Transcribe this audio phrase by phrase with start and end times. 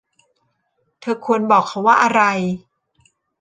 [0.99, 2.21] เธอควรบอกเขาว่าอะไร